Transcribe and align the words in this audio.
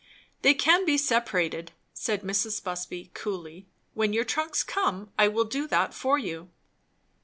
"They 0.41 0.55
can 0.55 0.83
be 0.83 0.97
separated," 0.97 1.73
said 1.93 2.23
Mrs. 2.23 2.63
Busby 2.63 3.11
coolly. 3.13 3.67
"When 3.93 4.13
your 4.13 4.25
trunks 4.25 4.63
come, 4.63 5.11
I 5.15 5.27
will 5.27 5.45
do 5.45 5.67
that 5.67 5.93
for 5.93 6.17
you." 6.17 6.49